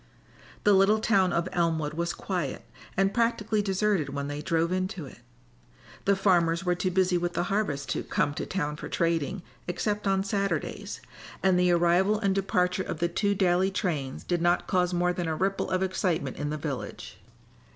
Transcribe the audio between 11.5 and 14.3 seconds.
the arrival and departure of the two daily trains